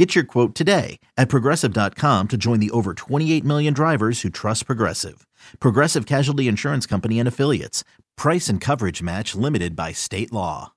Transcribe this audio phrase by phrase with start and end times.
[0.00, 4.64] Get your quote today at progressive.com to join the over 28 million drivers who trust
[4.64, 5.26] Progressive.
[5.58, 7.84] Progressive Casualty Insurance Company and Affiliates.
[8.16, 10.72] Price and coverage match limited by state law.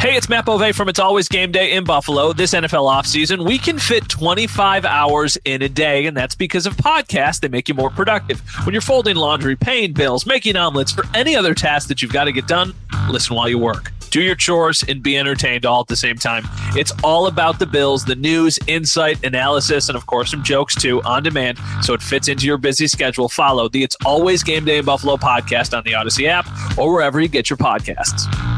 [0.00, 2.32] Hey, it's Matt Bove from It's Always Game Day in Buffalo.
[2.32, 6.76] This NFL offseason, we can fit 25 hours in a day, and that's because of
[6.76, 7.38] podcasts.
[7.38, 8.40] They make you more productive.
[8.64, 12.24] When you're folding laundry, paying bills, making omelets, for any other task that you've got
[12.24, 12.74] to get done,
[13.08, 16.44] listen while you work do your chores and be entertained all at the same time.
[16.74, 21.02] It's all about the Bills, the news, insight, analysis, and of course some jokes too
[21.02, 21.58] on demand.
[21.82, 23.28] So it fits into your busy schedule.
[23.28, 26.46] Follow the It's Always Game Day in Buffalo podcast on the Audacy app
[26.78, 28.57] or wherever you get your podcasts.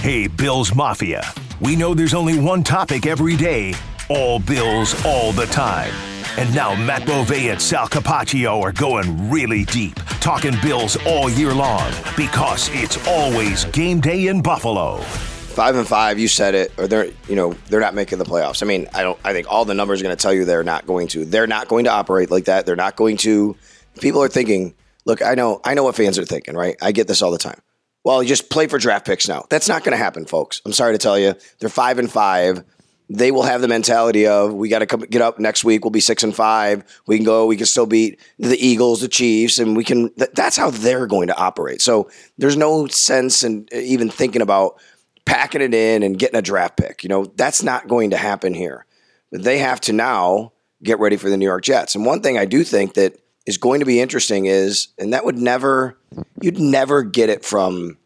[0.00, 1.22] Hey, Bills Mafia.
[1.60, 3.74] We know there's only one topic every day
[4.08, 5.92] all Bills, all the time.
[6.38, 11.52] And now Matt Bove and Sal Capaccio are going really deep, talking Bills all year
[11.52, 14.96] long because it's always game day in Buffalo.
[14.96, 18.62] Five and five, you said it, or they're you know they're not making the playoffs.
[18.62, 19.18] I mean, I don't.
[19.22, 21.26] I think all the numbers are going to tell you they're not going to.
[21.26, 22.64] They're not going to operate like that.
[22.64, 23.54] They're not going to.
[24.00, 24.74] People are thinking.
[25.04, 25.60] Look, I know.
[25.62, 26.56] I know what fans are thinking.
[26.56, 26.76] Right?
[26.80, 27.60] I get this all the time
[28.04, 29.44] well, you just play for draft picks now.
[29.50, 30.62] That's not going to happen, folks.
[30.64, 31.34] I'm sorry to tell you.
[31.58, 32.64] They're five and five.
[33.12, 35.84] They will have the mentality of we got to come get up next week.
[35.84, 36.84] We'll be six and five.
[37.06, 37.46] We can go.
[37.46, 40.10] We can still beat the Eagles, the Chiefs, and we can.
[40.16, 41.82] that's how they're going to operate.
[41.82, 44.80] So there's no sense in even thinking about
[45.26, 47.02] packing it in and getting a draft pick.
[47.02, 48.86] You know that's not going to happen here.
[49.32, 51.94] But they have to now get ready for the New York Jets.
[51.94, 55.24] And one thing I do think that is going to be interesting is, and that
[55.24, 55.96] would never,
[56.40, 57.98] you'd never get it from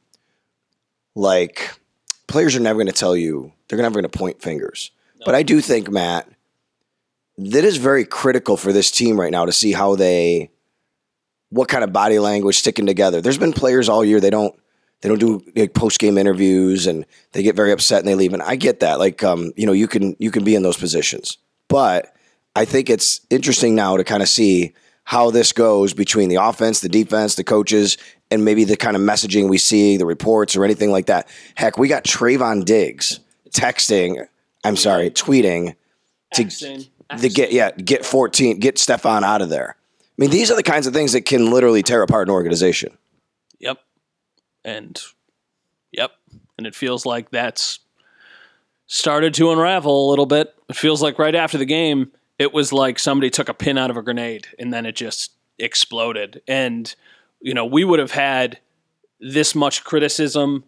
[1.15, 1.71] like
[2.27, 4.91] players are never going to tell you, they're never going to point fingers.
[5.19, 5.27] No.
[5.27, 6.29] But I do think, Matt,
[7.39, 10.51] that is very critical for this team right now to see how they,
[11.51, 13.21] what kind of body language sticking together.
[13.21, 14.55] There's been players all year, they don't,
[15.01, 18.33] they don't do like, post game interviews and they get very upset and they leave.
[18.33, 18.99] And I get that.
[18.99, 21.39] Like, um, you know, you can, you can be in those positions.
[21.69, 22.15] But
[22.57, 24.73] I think it's interesting now to kind of see
[25.05, 27.99] how this goes between the offense, the defense, the coaches,
[28.31, 31.29] and maybe the kind of messaging we see, the reports, or anything like that.
[31.55, 33.21] Heck, we got Trevon Diggs
[33.51, 34.27] texting,
[34.65, 35.77] I'm sorry, tweeting
[36.35, 36.45] to,
[37.19, 39.77] to get yeah, get 14, get Stefon out of there.
[39.79, 42.97] I mean, these are the kinds of things that can literally tear apart an organization.
[43.59, 43.79] Yep.
[44.65, 45.01] And
[45.93, 46.13] yep.
[46.57, 47.81] And it feels like that's
[48.87, 50.55] started to unravel a little bit.
[50.69, 53.91] It feels like right after the game, it was like somebody took a pin out
[53.91, 56.43] of a grenade and then it just exploded.
[56.49, 56.95] And,
[57.41, 58.59] you know, we would have had
[59.21, 60.65] this much criticism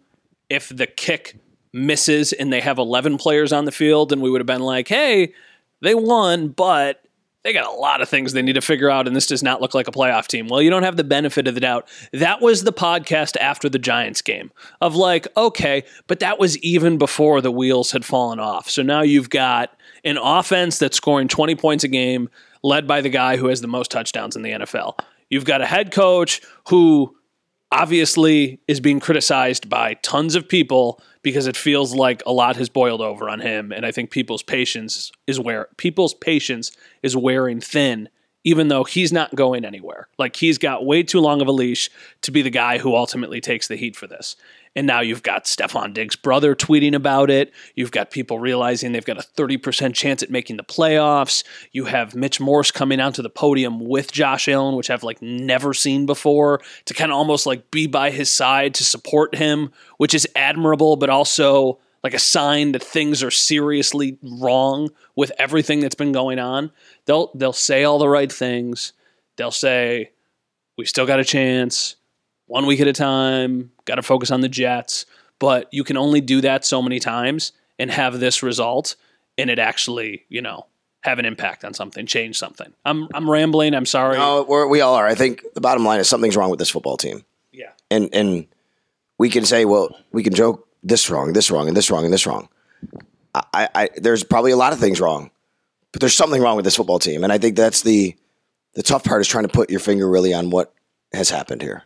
[0.49, 1.37] if the kick
[1.73, 4.87] misses and they have 11 players on the field, and we would have been like,
[4.87, 5.33] hey,
[5.81, 7.03] they won, but
[7.43, 9.61] they got a lot of things they need to figure out, and this does not
[9.61, 10.47] look like a playoff team.
[10.47, 11.87] Well, you don't have the benefit of the doubt.
[12.13, 14.51] That was the podcast after the Giants game
[14.81, 18.69] of like, okay, but that was even before the wheels had fallen off.
[18.69, 22.29] So now you've got an offense that's scoring 20 points a game,
[22.63, 24.99] led by the guy who has the most touchdowns in the NFL.
[25.29, 27.15] You've got a head coach who
[27.71, 32.69] obviously is being criticized by tons of people because it feels like a lot has
[32.69, 36.71] boiled over on him and I think people's patience is where people's patience
[37.03, 38.07] is wearing thin
[38.47, 40.07] even though he's not going anywhere.
[40.17, 41.89] Like he's got way too long of a leash
[42.21, 44.37] to be the guy who ultimately takes the heat for this.
[44.77, 47.51] And now you've got Stefon Diggs' brother tweeting about it.
[47.73, 51.43] You've got people realizing they've got a 30% chance at making the playoffs.
[51.71, 55.19] You have Mitch Morse coming out onto the podium with Josh Allen, which I've like
[55.19, 59.71] never seen before, to kind of almost like be by his side to support him,
[59.97, 65.79] which is admirable, but also like a sign that things are seriously wrong with everything
[65.79, 66.69] that's been going on.
[67.05, 68.93] They'll they'll say all the right things.
[69.37, 70.11] They'll say
[70.77, 71.95] we still got a chance
[72.47, 75.05] one week at a time, got to focus on the Jets.
[75.39, 78.95] But you can only do that so many times and have this result,
[79.37, 80.65] and it actually, you know,
[81.01, 82.73] have an impact on something, change something.
[82.83, 83.75] I'm I'm rambling.
[83.75, 84.17] I'm sorry.
[84.17, 85.05] No, we're, we all are.
[85.05, 87.23] I think the bottom line is something's wrong with this football team.
[87.51, 87.71] Yeah.
[87.91, 88.47] and and
[89.17, 92.13] we can say, well, we can joke this wrong, this wrong, and this wrong, and
[92.13, 92.49] this wrong.
[93.33, 95.31] I, I there's probably a lot of things wrong,
[95.91, 98.15] but there's something wrong with this football team, and I think that's the
[98.73, 100.73] the tough part is trying to put your finger really on what
[101.13, 101.83] has happened here.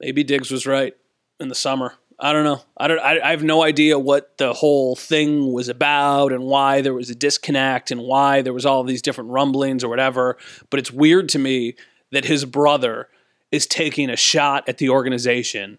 [0.00, 0.94] Maybe Diggs was right
[1.40, 1.94] in the summer.
[2.20, 2.62] I don't know.
[2.76, 2.98] I don't.
[2.98, 7.10] I, I have no idea what the whole thing was about and why there was
[7.10, 10.36] a disconnect and why there was all these different rumblings or whatever.
[10.70, 11.74] But it's weird to me
[12.10, 13.08] that his brother
[13.52, 15.78] is taking a shot at the organization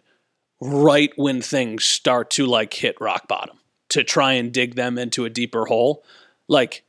[0.61, 3.57] right when things start to like hit rock bottom
[3.89, 6.03] to try and dig them into a deeper hole.
[6.47, 6.83] Like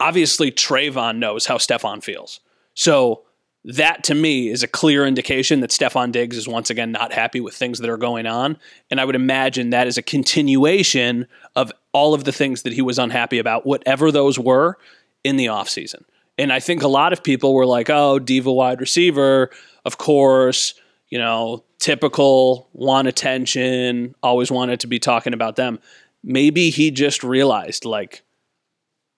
[0.00, 2.40] obviously Trevon knows how Stefon feels.
[2.74, 3.24] So
[3.64, 7.40] that to me is a clear indication that Stefon Diggs is once again not happy
[7.40, 8.56] with things that are going on.
[8.90, 11.26] And I would imagine that is a continuation
[11.56, 14.78] of all of the things that he was unhappy about, whatever those were
[15.24, 16.04] in the offseason.
[16.38, 19.50] And I think a lot of people were like, oh, diva wide receiver,
[19.84, 20.74] of course,
[21.08, 25.80] you know, typical, want attention, always wanted to be talking about them.
[26.22, 28.22] Maybe he just realized, like,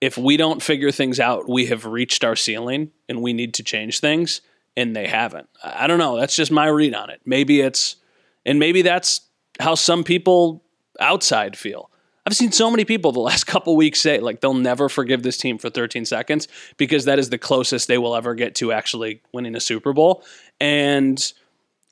[0.01, 3.63] if we don't figure things out, we have reached our ceiling and we need to
[3.63, 4.41] change things,
[4.75, 5.47] and they haven't.
[5.63, 6.19] I don't know.
[6.19, 7.21] That's just my read on it.
[7.23, 7.97] Maybe it's,
[8.45, 9.21] and maybe that's
[9.59, 10.63] how some people
[10.99, 11.91] outside feel.
[12.25, 15.37] I've seen so many people the last couple weeks say like they'll never forgive this
[15.37, 19.21] team for 13 seconds because that is the closest they will ever get to actually
[19.33, 20.23] winning a Super Bowl.
[20.59, 21.31] And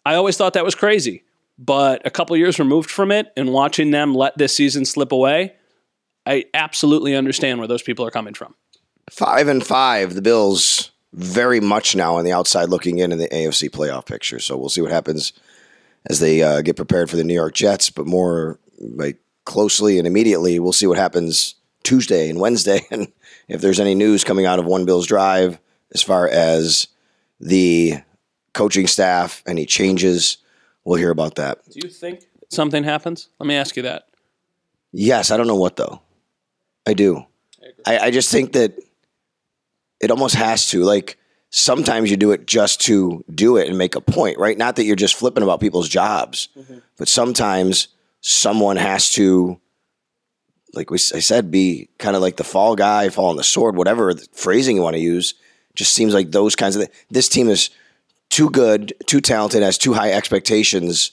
[0.06, 1.24] I always thought that was crazy.
[1.58, 5.56] But a couple years removed from it and watching them let this season slip away,
[6.30, 8.54] I absolutely understand where those people are coming from.
[9.10, 13.28] Five and five, the Bills very much now on the outside looking in in the
[13.30, 14.40] AFC playoff picture.
[14.40, 15.34] So we'll see what happens
[16.06, 20.06] as they uh, get prepared for the New York Jets, but more like closely and
[20.06, 23.12] immediately, we'll see what happens Tuesday and Wednesday, and
[23.48, 25.60] if there's any news coming out of One Bills Drive
[25.92, 26.88] as far as
[27.40, 27.96] the
[28.54, 30.38] coaching staff, any changes,
[30.84, 31.68] we'll hear about that.
[31.72, 33.30] Do you think something happens?
[33.40, 34.08] Let me ask you that.
[34.92, 36.02] Yes, I don't know what though.
[36.90, 37.24] I do.
[37.86, 38.74] I, I just think that
[40.02, 40.84] it almost has to.
[40.84, 41.18] Like
[41.52, 44.58] sometimes you do it just to do it and make a point, right?
[44.58, 46.80] Not that you're just flipping about people's jobs, mm-hmm.
[46.98, 47.90] but sometimes
[48.22, 49.60] someone has to,
[50.74, 53.76] like we, I said, be kind of like the fall guy, fall on the sword,
[53.76, 55.36] whatever the phrasing you want to use.
[55.76, 56.90] Just seems like those kinds of.
[57.12, 57.70] This team is
[58.30, 61.12] too good, too talented, has too high expectations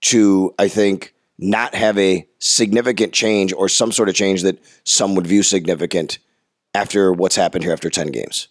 [0.00, 5.14] to, I think, not have a significant change or some sort of change that some
[5.14, 6.18] would view significant
[6.74, 8.48] after what's happened here after 10 games.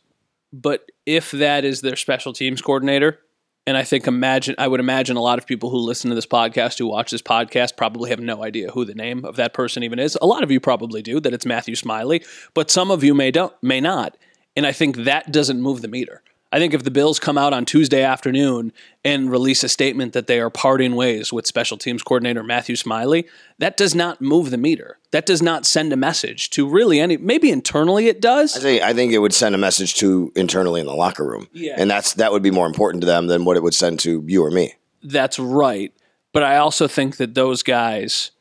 [0.51, 3.19] But if that is their special teams coordinator,
[3.68, 6.25] and I think imagine I would imagine a lot of people who listen to this
[6.25, 9.83] podcast, who watch this podcast, probably have no idea who the name of that person
[9.83, 10.18] even is.
[10.21, 12.24] A lot of you probably do that it's Matthew Smiley,
[12.56, 14.18] but some of you may don't may not.
[14.56, 16.24] And I think that doesn't move the meter.
[16.51, 18.74] I think if the Bills come out on Tuesday afternoon
[19.06, 23.28] and release a statement that they are parting ways with special teams coordinator Matthew Smiley,
[23.60, 24.98] that does not move the meter.
[25.12, 27.18] That does not send a message to really any.
[27.18, 28.57] Maybe internally it does.
[28.57, 31.48] I think I think it would send a message to internally in the locker room.
[31.54, 31.75] Yeah.
[31.78, 34.24] And that's that would be more important to them than what it would send to
[34.28, 34.74] you or me.
[35.04, 35.94] That's right.
[36.34, 38.31] But I also think that those guys,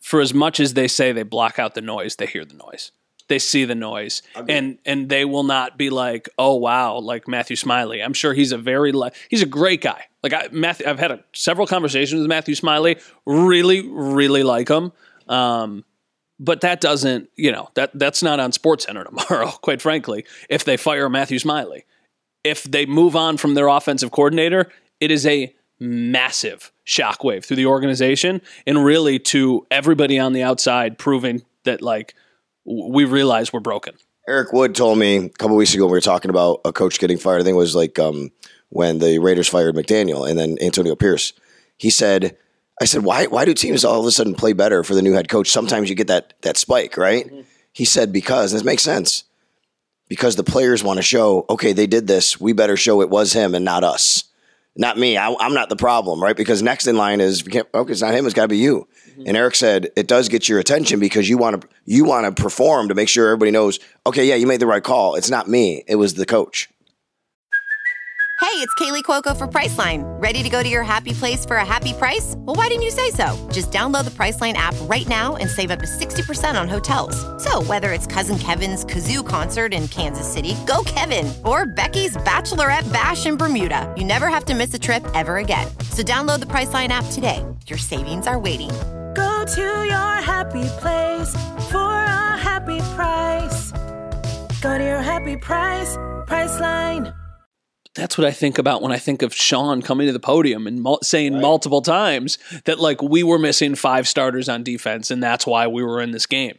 [0.00, 2.90] for as much as they say they block out the noise, they hear the noise.
[3.28, 7.56] They see the noise, and and they will not be like, oh wow, like Matthew
[7.56, 8.02] Smiley.
[8.02, 10.04] I'm sure he's a very li- he's a great guy.
[10.22, 12.96] Like I, Matthew, I've had a, several conversations with Matthew Smiley.
[13.26, 14.92] Really, really like him.
[15.28, 15.84] Um,
[16.40, 19.50] but that doesn't, you know, that that's not on Sports Center tomorrow.
[19.50, 21.84] Quite frankly, if they fire Matthew Smiley,
[22.44, 24.70] if they move on from their offensive coordinator,
[25.00, 30.98] it is a massive shockwave through the organization and really to everybody on the outside
[30.98, 32.14] proving that like
[32.68, 33.94] we realize we're broken.
[34.28, 37.16] Eric Wood told me a couple weeks ago we were talking about a coach getting
[37.16, 37.40] fired.
[37.40, 38.30] I think it was like um,
[38.68, 41.32] when the Raiders fired McDaniel and then Antonio Pierce.
[41.78, 42.36] He said,
[42.80, 45.14] "I said why why do teams all of a sudden play better for the new
[45.14, 45.50] head coach?
[45.50, 47.30] Sometimes you get that that spike, right?"
[47.72, 49.24] He said because this makes sense
[50.08, 52.40] because the players want to show okay they did this.
[52.40, 54.24] We better show it was him and not us,
[54.76, 55.16] not me.
[55.16, 56.36] I, I'm not the problem, right?
[56.36, 58.26] Because next in line is we can't, okay, it's not him.
[58.26, 58.88] It's got to be you.
[59.26, 62.42] And Eric said it does get your attention because you want to you want to
[62.42, 63.78] perform to make sure everybody knows.
[64.06, 65.14] Okay, yeah, you made the right call.
[65.14, 65.84] It's not me.
[65.86, 66.68] It was the coach.
[68.40, 70.04] Hey, it's Kaley Cuoco for Priceline.
[70.22, 72.34] Ready to go to your happy place for a happy price?
[72.38, 73.36] Well, why didn't you say so?
[73.52, 77.16] Just download the Priceline app right now and save up to 60% on hotels.
[77.42, 82.90] So, whether it's Cousin Kevin's Kazoo concert in Kansas City, go Kevin, or Becky's Bachelorette
[82.92, 85.66] Bash in Bermuda, you never have to miss a trip ever again.
[85.90, 87.44] So, download the Priceline app today.
[87.66, 88.70] Your savings are waiting.
[89.48, 91.32] Go to your happy place
[91.70, 93.72] for a happy price.
[94.60, 97.14] Go to your happy price, Priceline.
[97.94, 100.82] that's what I think about when I think of Sean coming to the podium and
[100.82, 102.36] mul- saying multiple times
[102.66, 106.10] that like we were missing five starters on defense and that's why we were in
[106.10, 106.58] this game.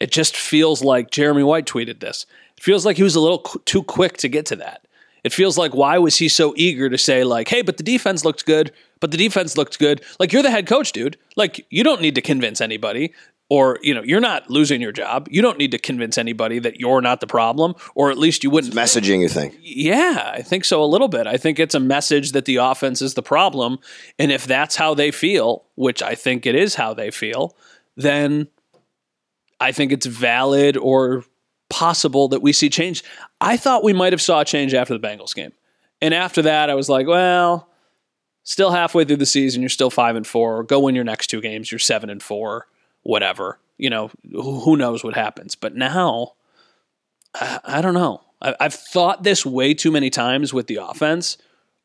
[0.00, 2.26] It just feels like Jeremy White tweeted this.
[2.56, 4.84] It feels like he was a little qu- too quick to get to that.
[5.22, 8.24] It feels like why was he so eager to say like, "Hey, but the defense
[8.24, 8.72] looked good,
[9.04, 11.18] but the defense looked good." Like you're the head coach, dude.
[11.36, 13.12] Like you don't need to convince anybody
[13.50, 15.28] or, you know, you're not losing your job.
[15.30, 18.48] You don't need to convince anybody that you're not the problem or at least you
[18.48, 19.58] wouldn't Messaging, you think?
[19.60, 21.26] yeah, I think so a little bit.
[21.26, 23.78] I think it's a message that the offense is the problem.
[24.18, 27.54] And if that's how they feel, which I think it is how they feel,
[27.96, 28.48] then
[29.60, 31.24] I think it's valid or
[31.68, 33.04] possible that we see change.
[33.42, 35.52] I thought we might have saw a change after the Bengals game.
[36.00, 37.68] And after that, I was like, well,
[38.44, 40.62] still halfway through the season, you're still five and four.
[40.62, 42.66] Go win your next two games, you're seven and four,
[43.02, 43.58] whatever.
[43.76, 45.56] You know, who knows what happens.
[45.56, 46.34] But now,
[47.34, 48.22] I, I don't know.
[48.40, 51.36] I, I've thought this way too many times with the offense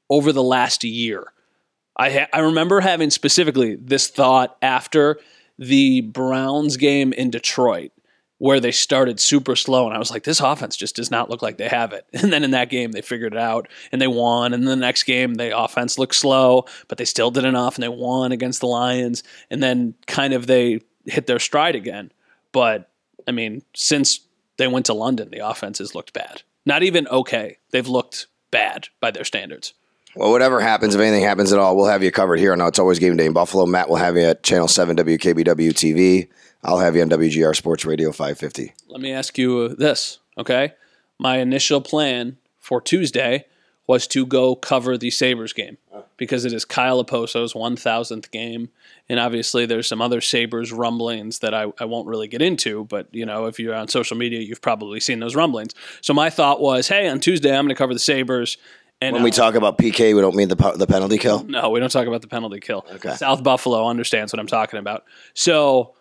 [0.09, 1.33] over the last year.
[1.97, 5.19] I ha- I remember having specifically this thought after
[5.57, 7.91] the Browns game in Detroit,
[8.39, 11.41] where they started super slow, and I was like, this offense just does not look
[11.41, 12.05] like they have it.
[12.19, 14.53] And then in that game, they figured it out and they won.
[14.53, 17.83] And then the next game, the offense looked slow, but they still did enough and
[17.83, 19.23] they won against the Lions.
[19.49, 22.11] And then kind of they hit their stride again.
[22.51, 22.91] But
[23.27, 24.19] I mean, since
[24.57, 26.43] they went to London, the offense has looked bad.
[26.65, 27.57] Not even okay.
[27.71, 29.73] They've looked bad by their standards.
[30.15, 32.53] Well, whatever happens, if anything happens at all, we'll have you covered here.
[32.53, 33.65] I know it's always game day in Buffalo.
[33.65, 36.27] Matt will have you at Channel 7 WKBW TV.
[36.63, 38.73] I'll have you on WGR Sports Radio 550.
[38.87, 40.73] Let me ask you this, okay?
[41.17, 43.45] My initial plan for Tuesday
[43.87, 45.77] was to go cover the Sabres game
[46.17, 48.69] because it is Kyle Okposo's 1000th game.
[49.07, 53.07] And obviously, there's some other Sabres rumblings that I, I won't really get into, but
[53.11, 55.73] you know, if you're on social media, you've probably seen those rumblings.
[56.01, 58.57] So my thought was, hey, on Tuesday, I'm going to cover the Sabres.
[59.01, 61.43] And When we uh, talk about PK, we don't mean the, the penalty kill.
[61.45, 62.85] no, we don't talk about the penalty kill.
[62.91, 63.15] Okay.
[63.15, 65.05] South Buffalo understands what I'm talking about.
[65.33, 65.95] So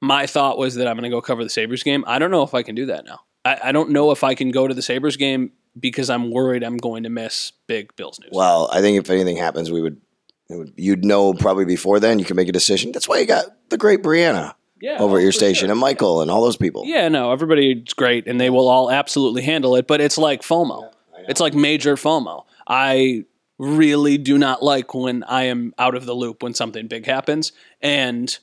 [0.00, 2.04] my thought was that I'm going to go cover the Sabres game.
[2.06, 3.20] I don't know if I can do that now.
[3.44, 6.62] I, I don't know if I can go to the Sabres game because I'm worried
[6.62, 8.30] I'm going to miss big Bills news.
[8.32, 10.00] Well, I think if anything happens, we would,
[10.48, 12.18] would you'd know probably before then.
[12.18, 12.92] You can make a decision.
[12.92, 15.72] That's why you got the great Brianna yeah, over at oh, your station sure.
[15.72, 16.84] and Michael and all those people.
[16.86, 20.90] Yeah, no, everybody's great and they will all absolutely handle it, but it's like FOMO.
[21.28, 22.44] it's like major FOMO.
[22.66, 23.24] I
[23.58, 27.52] really do not like when I am out of the loop when something big happens.
[27.82, 28.36] And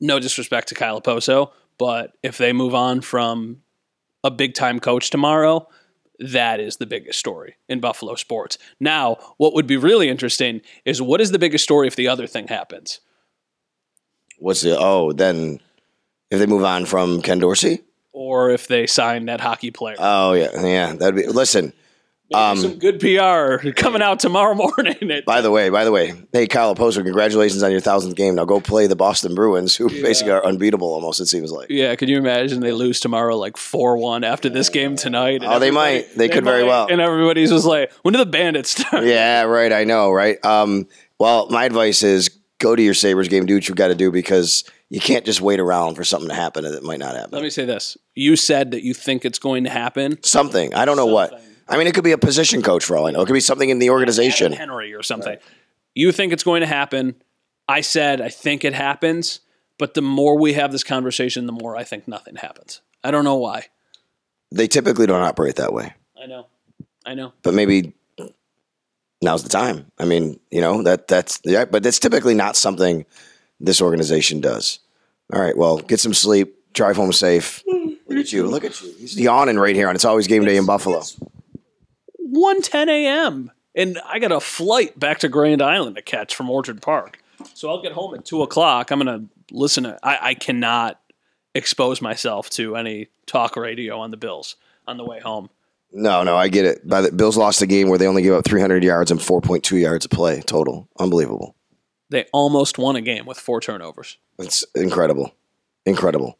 [0.00, 3.62] no disrespect to Kyle Poso, but if they move on from
[4.24, 5.68] a big time coach tomorrow,
[6.18, 8.58] that is the biggest story in Buffalo sports.
[8.80, 12.26] Now, what would be really interesting is what is the biggest story if the other
[12.26, 13.00] thing happens?
[14.38, 15.60] What's the, oh, then
[16.30, 17.80] if they move on from Ken Dorsey?
[18.12, 19.96] Or if they sign that hockey player.
[19.98, 20.48] Oh, yeah.
[20.62, 20.94] Yeah.
[20.94, 21.74] That'd be, listen,
[22.34, 25.10] um, some good PR coming out tomorrow morning.
[25.10, 28.34] At, By the way, by the way, hey Kyle Okposo, congratulations on your thousandth game.
[28.34, 31.20] Now go play the Boston Bruins, who basically are unbeatable almost.
[31.20, 31.70] It seems like.
[31.70, 35.42] yeah, could you imagine they lose tomorrow like four one after this game tonight?
[35.44, 36.14] Oh, they might.
[36.16, 36.88] They could very well.
[36.90, 39.04] And everybody's just like, when do the bandits start?
[39.04, 39.72] Yeah, right.
[39.72, 40.44] I know, right?
[40.44, 43.94] Um, well, my advice is go to your Sabres game, do what you've got to
[43.94, 47.30] do because you can't just wait around for something to happen that might not happen.
[47.32, 50.22] Let me say this: you said that you think it's going to happen.
[50.22, 50.74] something.
[50.74, 51.40] I don't know what.
[51.66, 51.74] Something.
[51.74, 53.22] I mean, it could be a position coach for all I know.
[53.22, 54.52] It could be something in the organization.
[54.52, 55.36] Adam Henry or something.
[55.94, 57.16] You think it's going to happen.
[57.68, 59.40] I said I think it happens,
[59.78, 62.80] but the more we have this conversation, the more I think nothing happens.
[63.02, 63.66] I don't know why.
[64.52, 66.46] They typically don't operate that way, I know.
[67.04, 67.32] I know.
[67.42, 67.92] but maybe
[69.22, 69.90] now's the time.
[69.98, 73.04] I mean, you know that that's yeah, but that's typically not something
[73.58, 74.78] this organization does.
[75.32, 77.64] All right, well, get some sleep, drive home safe.
[77.66, 78.92] Look at you, look at you.
[78.98, 81.02] He's yawning right here, and it's always game day in Buffalo.
[82.26, 83.50] 1:10 a.m.
[83.74, 87.18] and I got a flight back to Grand Island to catch from Orchard Park.
[87.54, 88.90] So I'll get home at two o'clock.
[88.90, 89.98] I'm gonna listen to.
[90.02, 91.00] I, I cannot
[91.54, 94.56] expose myself to any talk radio on the Bills
[94.86, 95.48] on the way home.
[95.92, 96.86] No, no, I get it.
[96.86, 99.80] By the Bills lost a game where they only gave up 300 yards and 4.2
[99.80, 100.88] yards a play total.
[100.98, 101.54] Unbelievable.
[102.10, 104.18] They almost won a game with four turnovers.
[104.38, 105.32] It's incredible.
[105.86, 106.38] Incredible.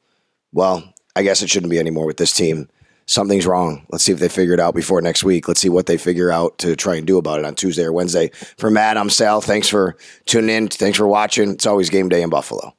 [0.52, 2.68] Well, I guess it shouldn't be anymore with this team.
[3.06, 3.86] Something's wrong.
[3.90, 5.46] Let's see if they figure it out before next week.
[5.46, 7.92] Let's see what they figure out to try and do about it on Tuesday or
[7.92, 8.30] Wednesday.
[8.58, 9.40] For Matt, I'm Sal.
[9.40, 10.68] Thanks for tuning in.
[10.68, 11.50] Thanks for watching.
[11.50, 12.74] It's always game day in Buffalo.